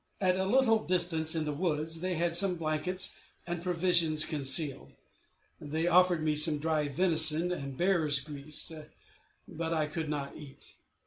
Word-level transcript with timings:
At 0.19 0.35
a 0.35 0.45
little 0.47 0.83
distance 0.83 1.35
in 1.35 1.45
the 1.45 1.53
woods 1.53 1.99
they 2.01 2.15
had 2.15 2.33
some 2.33 2.55
blankets 2.55 3.19
and 3.45 3.61
provisions 3.61 4.25
concealed; 4.25 4.93
they 5.59 5.85
offered 5.85 6.23
me 6.23 6.33
some 6.35 6.57
dry 6.57 6.87
venison 6.87 7.51
and 7.51 7.77
bear's 7.77 8.19
grease, 8.19 8.71
but 9.47 9.75
I 9.75 9.85
could 9.85 10.09
not 10.09 10.35
eat. 10.35 10.73